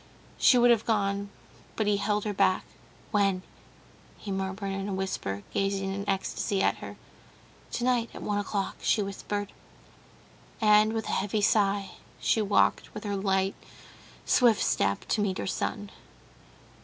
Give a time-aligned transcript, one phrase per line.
[0.39, 1.29] She would have gone,
[1.75, 2.65] but he held her back.
[3.11, 3.43] "When?"
[4.17, 6.95] he murmured in a whisper, gazing in ecstasy at her.
[7.71, 9.53] "Tonight, at one o'clock," she whispered,
[10.59, 13.53] and, with a heavy sigh, she walked with her light,
[14.25, 15.91] swift step to meet her son.